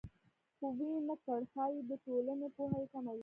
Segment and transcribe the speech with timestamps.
[0.57, 3.19] خو ویې نه کړ ښایي د ټولنې پوهه یې کمه وي